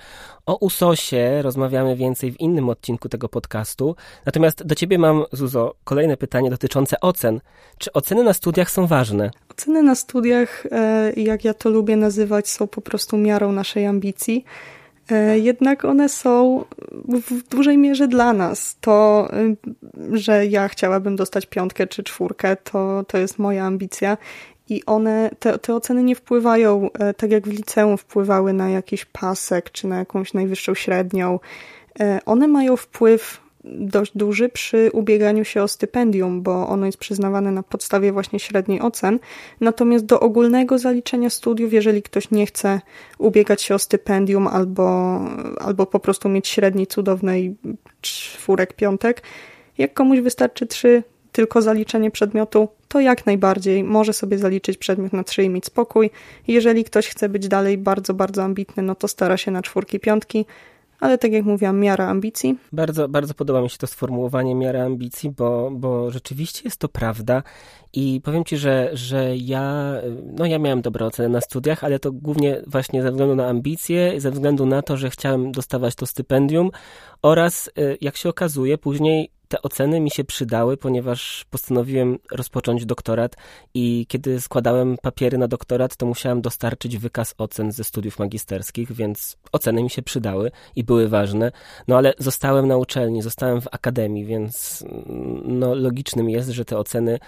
[0.46, 3.96] O USOSie rozmawiamy więcej w innym odcinku tego podcastu.
[4.26, 7.40] Natomiast do ciebie mam, Zuzo, kolejne pytanie dotyczące ocen.
[7.78, 9.30] Czy oceny na studiach są ważne?
[9.52, 14.44] Oceny na studiach, e, jak ja to lubię nazywać, są po prostu miarą naszej ambicji.
[15.10, 16.64] E, jednak one są
[17.08, 18.76] w dużej mierze dla nas.
[18.80, 24.16] To, e, że ja chciałabym dostać piątkę czy czwórkę, to, to jest moja ambicja.
[24.68, 29.70] I one, te, te oceny nie wpływają, tak jak w liceum wpływały na jakiś pasek
[29.70, 31.38] czy na jakąś najwyższą średnią.
[32.26, 37.62] One mają wpływ dość duży przy ubieganiu się o stypendium, bo ono jest przyznawane na
[37.62, 39.18] podstawie właśnie średniej ocen.
[39.60, 42.80] Natomiast do ogólnego zaliczenia studiów, jeżeli ktoś nie chce
[43.18, 45.18] ubiegać się o stypendium albo,
[45.60, 47.56] albo po prostu mieć średni cudownej
[48.00, 49.22] czwórek, piątek,
[49.78, 55.24] jak komuś wystarczy trzy tylko zaliczenie przedmiotu, to jak najbardziej może sobie zaliczyć przedmiot na
[55.24, 56.10] trzy i mieć spokój.
[56.48, 60.46] Jeżeli ktoś chce być dalej bardzo, bardzo ambitny, no to stara się na czwórki, piątki
[61.02, 62.58] ale tak jak mówiłam, miara ambicji.
[62.72, 67.42] Bardzo, bardzo podoba mi się to sformułowanie miara ambicji, bo, bo rzeczywiście jest to prawda
[67.92, 69.94] i powiem Ci, że, że ja,
[70.38, 74.20] no ja miałem dobre oceny na studiach, ale to głównie właśnie ze względu na ambicje,
[74.20, 76.70] ze względu na to, że chciałem dostawać to stypendium
[77.22, 83.36] oraz, y, jak się okazuje, później te oceny mi się przydały, ponieważ postanowiłem rozpocząć doktorat
[83.74, 89.36] i kiedy składałem papiery na doktorat, to musiałem dostarczyć wykaz ocen ze studiów magisterskich, więc
[89.52, 91.52] oceny mi się przydały i były ważne.
[91.88, 94.84] No ale zostałem na uczelni, zostałem w akademii, więc
[95.44, 97.18] no, logicznym jest, że te oceny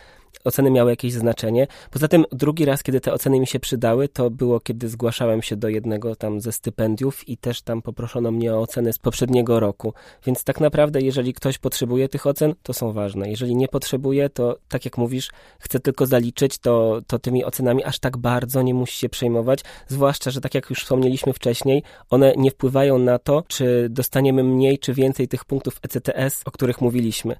[0.44, 1.66] oceny miały jakieś znaczenie.
[1.90, 5.56] Poza tym drugi raz, kiedy te oceny mi się przydały, to było, kiedy zgłaszałem się
[5.56, 9.94] do jednego tam ze stypendiów i też tam poproszono mnie o oceny z poprzedniego roku.
[10.26, 13.30] Więc tak naprawdę, jeżeli ktoś potrzebuje tych ocen, to są ważne.
[13.30, 17.98] Jeżeli nie potrzebuje, to tak jak mówisz, chce tylko zaliczyć, to, to tymi ocenami aż
[17.98, 19.60] tak bardzo nie musi się przejmować.
[19.88, 24.78] Zwłaszcza, że tak jak już wspomnieliśmy wcześniej, one nie wpływają na to, czy dostaniemy mniej
[24.78, 27.36] czy więcej tych punktów ECTS, o których mówiliśmy.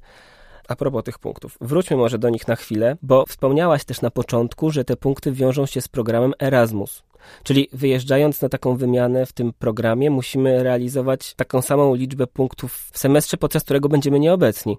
[0.69, 4.71] A propos tych punktów, wróćmy może do nich na chwilę, bo wspomniałaś też na początku,
[4.71, 7.03] że te punkty wiążą się z programem Erasmus.
[7.43, 12.99] Czyli wyjeżdżając na taką wymianę w tym programie, musimy realizować taką samą liczbę punktów w
[12.99, 14.79] semestrze, podczas którego będziemy nieobecni.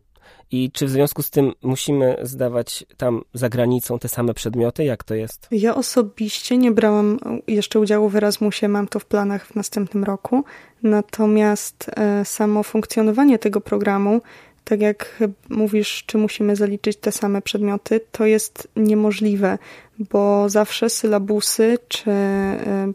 [0.52, 4.84] I czy w związku z tym musimy zdawać tam za granicą te same przedmioty?
[4.84, 5.48] Jak to jest?
[5.52, 10.43] Ja osobiście nie brałam jeszcze udziału w Erasmusie, mam to w planach w następnym roku.
[10.84, 14.21] Natomiast e, samo funkcjonowanie tego programu
[14.65, 19.58] tak jak mówisz, czy musimy zaliczyć te same przedmioty, to jest niemożliwe,
[19.99, 22.91] bo zawsze sylabusy czy e,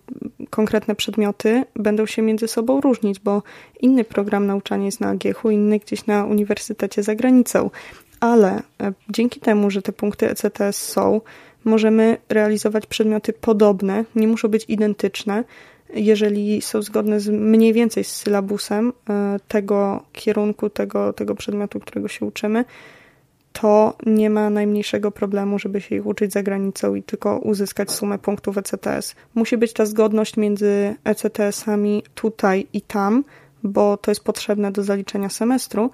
[0.50, 3.42] konkretne przedmioty będą się między sobą różnić, bo
[3.80, 7.70] inny program nauczania jest na AGH-u, inny gdzieś na uniwersytecie za granicą.
[8.20, 11.20] Ale e, dzięki temu, że te punkty ECTS są,
[11.64, 15.44] możemy realizować przedmioty podobne, nie muszą być identyczne,
[15.94, 22.09] jeżeli są zgodne z mniej więcej z sylabusem e, tego kierunku, tego, tego przedmiotu, którego
[22.09, 22.64] się uczymy,
[23.53, 28.18] to nie ma najmniejszego problemu, żeby się ich uczyć za granicą i tylko uzyskać sumę
[28.18, 29.14] punktów ECTS.
[29.35, 33.24] Musi być ta zgodność między ECTS-ami tutaj i tam,
[33.62, 35.90] bo to jest potrzebne do zaliczenia semestru.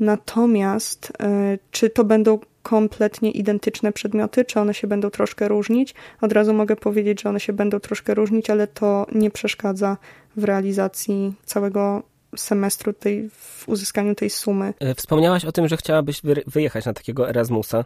[0.00, 5.94] Natomiast e, czy to będą kompletnie identyczne przedmioty, czy one się będą troszkę różnić.
[6.20, 9.96] Od razu mogę powiedzieć, że one się będą troszkę różnić, ale to nie przeszkadza
[10.36, 12.02] w realizacji całego
[12.36, 14.74] semestru, tej, w uzyskaniu tej sumy.
[14.80, 17.84] E, wspomniałaś o tym, że chciałabyś wyjechać na takiego Erasmusa.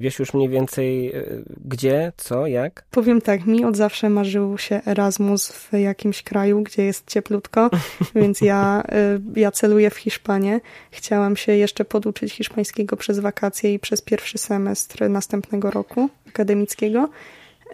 [0.00, 1.24] Wiesz już mniej więcej e,
[1.64, 2.84] gdzie, co, jak?
[2.90, 7.70] Powiem tak, mi od zawsze marzył się Erasmus w jakimś kraju, gdzie jest cieplutko,
[8.14, 10.60] więc ja, e, ja celuję w Hiszpanię.
[10.90, 17.08] Chciałam się jeszcze poduczyć hiszpańskiego przez wakacje i przez pierwszy semestr następnego roku akademickiego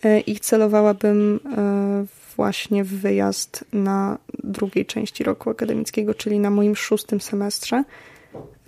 [0.05, 1.41] e, i celowałabym
[2.37, 7.85] właśnie w wyjazd na drugiej części roku akademickiego, czyli na moim szóstym semestrze.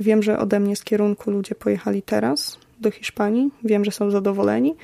[0.01, 3.51] Wiem, że ode mnie z kierunku ludzie pojechali teraz, do Hiszpanii.
[3.65, 4.77] Wiem, że są zadowoleni,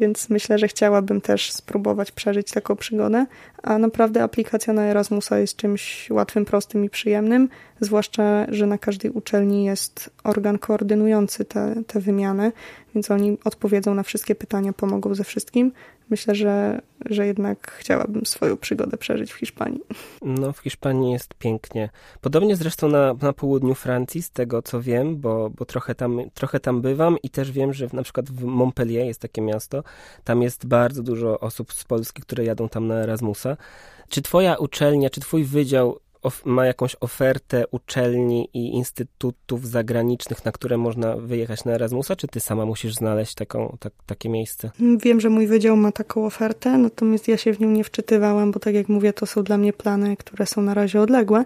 [0.00, 3.26] więc myślę, że chciałabym też spróbować przeżyć taką przygodę.
[3.62, 7.48] A naprawdę aplikacja na Erasmusa jest czymś łatwym, prostym i przyjemnym,
[7.80, 12.52] zwłaszcza, że na każdej uczelni jest organ koordynujący te, te wymiany,
[12.94, 15.72] więc oni odpowiedzą na wszystkie pytania, pomogą ze wszystkim
[16.10, 19.80] myślę, że, że jednak chciałabym swoją przygodę przeżyć w Hiszpanii.
[20.22, 21.90] No, w Hiszpanii jest pięknie.
[22.20, 26.60] Podobnie zresztą na, na południu Francji, z tego co wiem, bo, bo trochę, tam, trochę
[26.60, 29.82] tam bywam i też wiem, że w, na przykład w Montpellier jest takie miasto,
[30.24, 33.56] tam jest bardzo dużo osób z Polski, które jadą tam na Erasmusa.
[34.08, 36.00] Czy twoja uczelnia, czy twój wydział
[36.44, 42.40] ma jakąś ofertę uczelni i instytutów zagranicznych, na które można wyjechać na Erasmusa, czy ty
[42.40, 44.70] sama musisz znaleźć taką, tak, takie miejsce?
[45.02, 48.60] Wiem, że mój wydział ma taką ofertę, natomiast ja się w nią nie wczytywałam, bo
[48.60, 51.44] tak jak mówię, to są dla mnie plany, które są na razie odległe.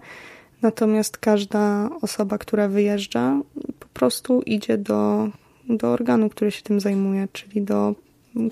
[0.63, 3.41] Natomiast każda osoba, która wyjeżdża,
[3.81, 5.29] po prostu idzie do,
[5.69, 7.95] do organu, który się tym zajmuje, czyli do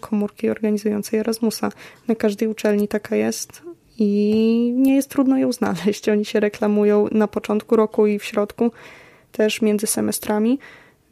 [0.01, 1.73] komórki organizującej Erasmusa.
[2.09, 3.63] Na każdej uczelni taka jest
[3.99, 6.09] i nie jest trudno ją znaleźć.
[6.09, 8.71] Oni się reklamują na początku roku i w środku,
[9.33, 10.59] też między semestrami.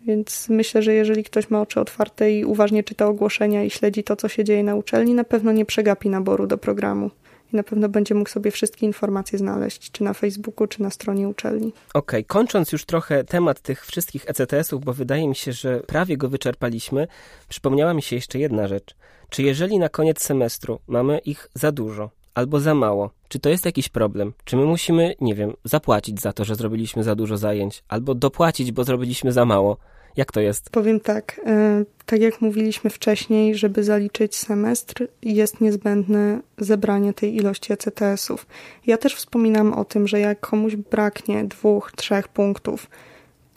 [0.07, 4.17] Więc myślę, że jeżeli ktoś ma oczy otwarte i uważnie czyta ogłoszenia i śledzi to,
[4.17, 7.11] co się dzieje na uczelni, na pewno nie przegapi naboru do programu.
[7.53, 11.29] I na pewno będzie mógł sobie wszystkie informacje znaleźć, czy na Facebooku, czy na stronie
[11.29, 11.69] uczelni.
[11.69, 12.25] Okej, okay.
[12.25, 17.09] kończąc już trochę temat tych wszystkich ECTS-ów, bo wydaje mi się, że prawie go wyczerpaliśmy,
[17.49, 18.95] przypomniała mi się jeszcze jedna rzecz.
[19.31, 23.11] Czy jeżeli na koniec semestru mamy ich za dużo, albo za mało.
[23.29, 24.33] Czy to jest jakiś problem?
[24.45, 28.73] Czy my musimy, nie wiem, zapłacić za to, że zrobiliśmy za dużo zajęć, albo dopłacić,
[28.73, 29.77] bo zrobiliśmy za mało?
[30.17, 30.71] Jak to jest?
[30.71, 31.41] Powiem tak.
[31.47, 38.47] E, tak jak mówiliśmy wcześniej, żeby zaliczyć semestr, jest niezbędne zebranie tej ilości ECTS-ów.
[38.87, 42.87] Ja też wspominam o tym, że jak komuś braknie dwóch, trzech punktów,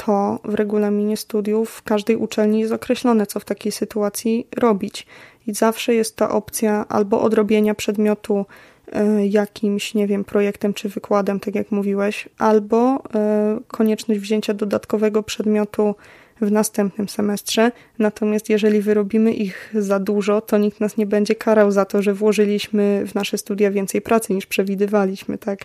[0.05, 5.07] to w regulaminie studiów w każdej uczelni jest określone, co w takiej sytuacji robić.
[5.47, 8.45] I zawsze jest ta opcja albo odrobienia przedmiotu
[8.91, 15.23] e, jakimś, nie wiem, projektem czy wykładem, tak jak mówiłeś, albo e, konieczność wzięcia dodatkowego
[15.23, 15.95] przedmiotu
[16.41, 17.71] w następnym semestrze.
[17.99, 22.13] Natomiast jeżeli wyrobimy ich za dużo, to nikt nas nie będzie karał za to, że
[22.13, 25.59] włożyliśmy w nasze studia więcej pracy niż przewidywaliśmy, tak?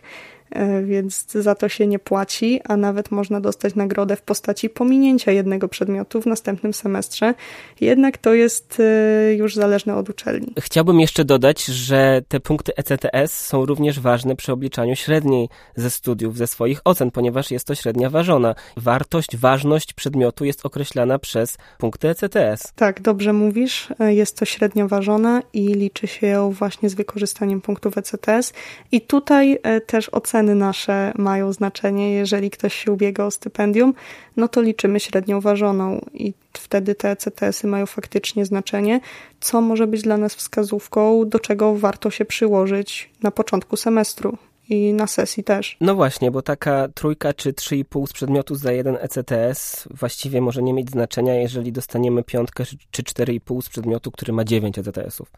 [0.55, 5.33] E, więc za to się nie płaci, a nawet można dostać nagrodę w postaci pominięcia
[5.33, 7.35] jednego przedmiotu w następnym semestrze.
[7.81, 10.55] Jednak to jest e, już zależne od uczelni.
[10.61, 16.37] Chciałbym jeszcze dodać, że te punkty ECTS są również ważne przy obliczaniu średniej ze studiów,
[16.37, 18.55] ze swoich ocen, ponieważ jest to średnia ważona.
[18.77, 22.73] Wartość, ważność przedmiotu jest określana przez punkty ECTS.
[22.77, 23.89] Tak, dobrze mówisz.
[24.01, 28.53] E, jest to średnia ważona i liczy się ją właśnie z wykorzystaniem punktów ECTS.
[28.93, 32.13] I tutaj też ocena oceny nasze mają znaczenie.
[32.13, 33.95] Jeżeli ktoś się ubiega o stypendium,
[34.37, 39.01] no to liczymy średnią ważoną i wtedy te CTS-y mają faktycznie znaczenie,
[39.41, 44.93] co może być dla nas wskazówką, do czego warto się przyłożyć na początku semestru i
[44.93, 45.77] na sesji też.
[45.81, 50.73] No właśnie, bo taka trójka czy 3,5 z przedmiotu za jeden ECTS właściwie może nie
[50.73, 55.31] mieć znaczenia, jeżeli dostaniemy piątkę czy 4,5 z przedmiotu, który ma 9 ECTS-ów.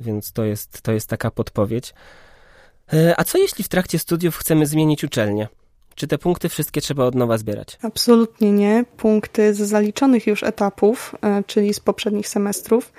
[0.00, 1.94] Więc to jest, to jest taka podpowiedź.
[2.92, 5.48] E, a co jeśli w trakcie studiów chcemy zmienić uczelnię?
[5.94, 7.78] Czy te punkty wszystkie trzeba od nowa zbierać?
[7.82, 8.84] Absolutnie nie.
[8.96, 12.92] Punkty z zaliczonych już etapów, e, czyli z poprzednich semestrów,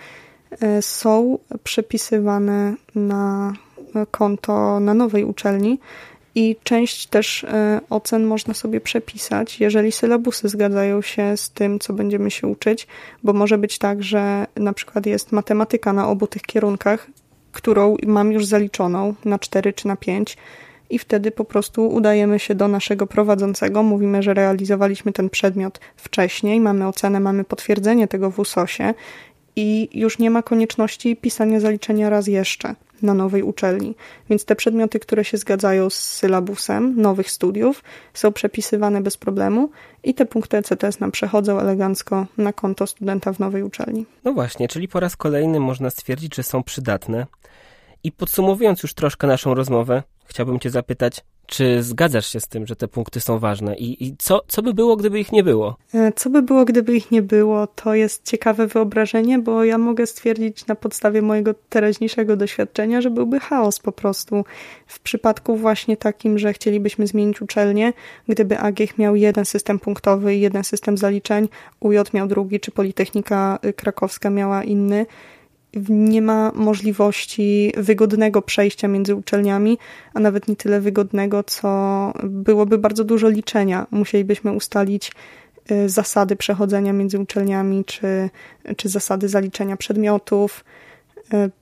[0.52, 3.54] e, są przepisywane na
[4.12, 5.80] konto na nowej uczelni
[6.36, 7.45] i część też
[7.89, 12.88] ocen można sobie przepisać, jeżeli sylabusy zgadzają się z tym, co będziemy się uczyć,
[13.23, 17.08] bo może być tak, że na przykład jest matematyka na obu tych kierunkach
[17.51, 20.38] którą mam już zaliczoną na 4 czy na 5
[20.89, 26.59] i wtedy po prostu udajemy się do naszego prowadzącego, mówimy, że realizowaliśmy ten przedmiot wcześniej,
[26.59, 28.93] mamy ocenę, mamy potwierdzenie tego w USOSie
[29.60, 33.95] i już nie ma konieczności pisania zaliczenia raz jeszcze na nowej uczelni.
[34.30, 39.69] Więc te przedmioty, które się zgadzają z sylabusem nowych studiów, są przepisywane bez problemu
[40.04, 44.06] i te punkty ECTS nam przechodzą elegancko na konto studenta w nowej uczelni.
[44.24, 47.28] No właśnie, czyli po raz kolejny można stwierdzić, że są przydatne.
[48.04, 52.75] I podsumowując już troszkę naszą rozmowę, chciałbym Cię zapytać, czy zgadzasz się z tym, że
[52.75, 53.75] te punkty są ważne?
[53.75, 55.77] I, I, co, co by było, gdyby ich nie było?
[55.93, 57.67] E, co by było, gdyby ich nie było?
[57.67, 63.39] To jest ciekawe wyobrażenie, bo ja mogę stwierdzić na podstawie mojego teraźniejszego doświadczenia, że byłby
[63.39, 64.45] chaos po prostu.
[64.88, 67.93] W przypadku właśnie takim, że chcielibyśmy zmienić uczelnię,
[68.27, 73.59] gdyby AGH miał jeden system punktowy i jeden system zaliczeń, UJ miał drugi, czy Politechnika
[73.75, 75.05] Krakowska miała inny,
[75.89, 79.77] nie ma możliwości wygodnego przejścia między uczelniami,
[80.13, 83.88] a nawet nie tyle wygodnego, co byłoby bardzo dużo liczenia.
[83.91, 85.12] Musielibyśmy ustalić
[85.71, 88.29] y, zasady przechodzenia między uczelniami, czy,
[88.77, 90.63] czy zasady zaliczenia przedmiotów,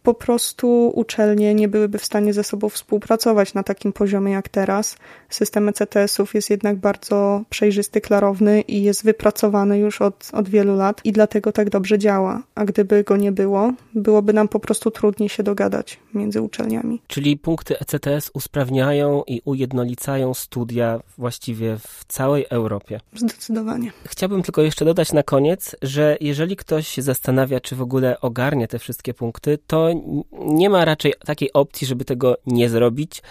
[0.04, 4.98] po prostu uczelnie nie byłyby w stanie ze sobą współpracować na takim poziomie jak teraz.
[5.30, 11.02] System ECTS-ów jest jednak bardzo przejrzysty, klarowny i jest wypracowany już od, od wielu lat
[11.04, 12.44] i dlatego tak dobrze działa.
[12.56, 17.02] A gdyby go nie było, byłoby nam po prostu trudniej się dogadać między uczelniami.
[17.08, 23.00] Czyli punkty ECTS usprawniają i ujednolicają studia właściwie w całej Europie.
[23.14, 23.92] Zdecydowanie.
[24.06, 28.68] Chciałbym tylko jeszcze dodać na koniec, że jeżeli ktoś się zastanawia, czy w ogóle ogarnie
[28.68, 29.90] te wszystkie punkty, to
[30.32, 33.22] nie ma raczej takiej opcji, żeby tego nie zrobić.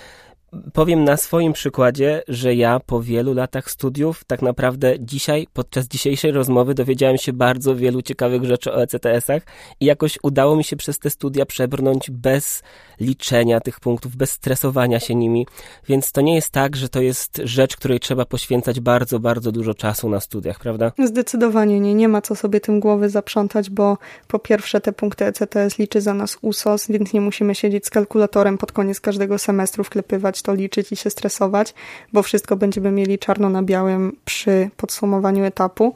[0.73, 6.33] Powiem na swoim przykładzie, że ja po wielu latach studiów, tak naprawdę dzisiaj, podczas dzisiejszej
[6.33, 9.43] rozmowy, dowiedziałem się bardzo wielu ciekawych rzeczy o ECTS-ach
[9.81, 12.63] i jakoś udało mi się przez te studia przebrnąć bez
[13.01, 15.47] liczenia tych punktów, bez stresowania się nimi.
[15.89, 19.75] Więc to nie jest tak, że to jest rzecz, której trzeba poświęcać bardzo, bardzo dużo
[19.75, 20.93] czasu na studiach, prawda?
[21.05, 21.95] Zdecydowanie nie.
[21.95, 26.15] Nie ma co sobie tym głowy zaprzątać, bo po pierwsze te punkty ECTS liczy za
[26.15, 30.93] nas USOS, więc nie musimy siedzieć z kalkulatorem pod koniec każdego semestru, wklepywać to, liczyć
[30.93, 31.75] i się stresować,
[32.13, 35.95] bo wszystko będziemy mieli czarno na białym przy podsumowaniu etapu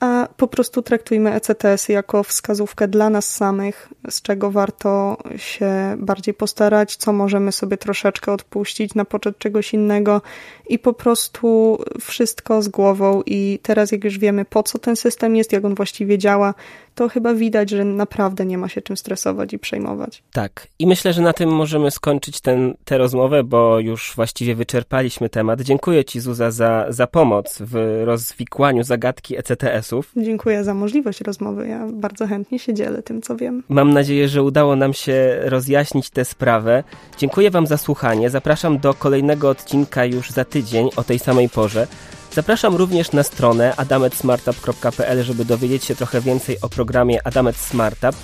[0.00, 6.34] a po prostu traktujmy ECTS jako wskazówkę dla nas samych, z czego warto się bardziej
[6.34, 10.22] postarać, co możemy sobie troszeczkę odpuścić na poczet czegoś innego
[10.68, 13.22] i po prostu wszystko z głową.
[13.26, 16.54] I teraz, jak już wiemy, po co ten system jest, jak on właściwie działa,
[17.00, 20.22] to chyba widać, że naprawdę nie ma się czym stresować i przejmować.
[20.32, 20.66] Tak.
[20.78, 25.60] I myślę, że na tym możemy skończyć ten, tę rozmowę, bo już właściwie wyczerpaliśmy temat.
[25.60, 30.12] Dziękuję Ci, Zuza, za, za pomoc w rozwikłaniu zagadki ECTS-ów.
[30.16, 31.68] Dziękuję za możliwość rozmowy.
[31.68, 33.62] Ja bardzo chętnie się dzielę tym, co wiem.
[33.68, 36.84] Mam nadzieję, że udało nam się rozjaśnić tę sprawę.
[37.18, 38.30] Dziękuję Wam za słuchanie.
[38.30, 41.86] Zapraszam do kolejnego odcinka już za tydzień o tej samej porze.
[42.32, 48.16] Zapraszam również na stronę adametsmartup.pl, żeby dowiedzieć się trochę więcej o programie Adamet Smartup.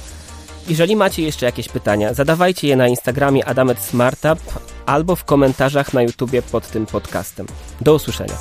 [0.69, 4.39] Jeżeli macie jeszcze jakieś pytania, zadawajcie je na Instagramie Adamet Smartup
[4.87, 7.47] albo w komentarzach na YouTubie pod tym podcastem.
[7.81, 8.35] Do usłyszenia.